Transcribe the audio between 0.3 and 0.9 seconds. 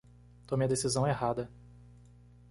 Tome a